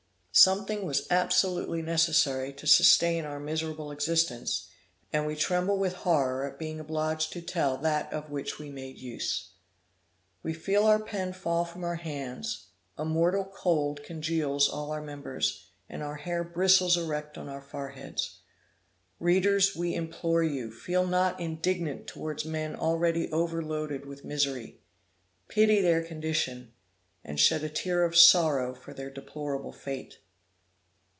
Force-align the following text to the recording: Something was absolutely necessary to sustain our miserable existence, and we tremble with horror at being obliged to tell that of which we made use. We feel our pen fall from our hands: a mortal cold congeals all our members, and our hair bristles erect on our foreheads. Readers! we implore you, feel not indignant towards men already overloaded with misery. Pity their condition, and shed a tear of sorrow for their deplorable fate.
Something 0.33 0.85
was 0.85 1.07
absolutely 1.11 1.81
necessary 1.81 2.53
to 2.53 2.65
sustain 2.65 3.25
our 3.25 3.39
miserable 3.39 3.91
existence, 3.91 4.69
and 5.11 5.27
we 5.27 5.35
tremble 5.35 5.77
with 5.77 5.91
horror 5.91 6.45
at 6.49 6.57
being 6.57 6.79
obliged 6.79 7.33
to 7.33 7.41
tell 7.41 7.75
that 7.79 8.11
of 8.13 8.29
which 8.29 8.57
we 8.57 8.69
made 8.71 8.97
use. 8.97 9.49
We 10.41 10.53
feel 10.53 10.85
our 10.85 11.03
pen 11.03 11.33
fall 11.33 11.65
from 11.65 11.83
our 11.83 11.97
hands: 11.97 12.67
a 12.97 13.03
mortal 13.03 13.43
cold 13.43 14.05
congeals 14.05 14.69
all 14.69 14.91
our 14.93 15.01
members, 15.01 15.67
and 15.89 16.01
our 16.01 16.15
hair 16.15 16.45
bristles 16.45 16.95
erect 16.95 17.37
on 17.37 17.49
our 17.49 17.61
foreheads. 17.61 18.39
Readers! 19.19 19.75
we 19.75 19.93
implore 19.93 20.43
you, 20.43 20.71
feel 20.71 21.05
not 21.05 21.41
indignant 21.41 22.07
towards 22.07 22.45
men 22.45 22.73
already 22.77 23.29
overloaded 23.33 24.05
with 24.05 24.23
misery. 24.23 24.79
Pity 25.49 25.81
their 25.81 26.01
condition, 26.01 26.71
and 27.23 27.39
shed 27.39 27.63
a 27.63 27.69
tear 27.69 28.03
of 28.03 28.17
sorrow 28.17 28.73
for 28.73 28.95
their 28.95 29.11
deplorable 29.11 29.71
fate. 29.71 30.17